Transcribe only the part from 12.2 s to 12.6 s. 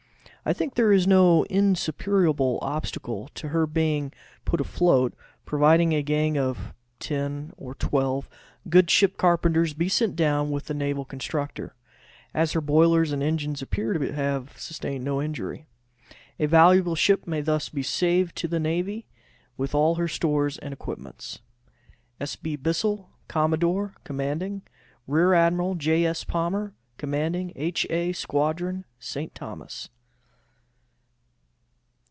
as her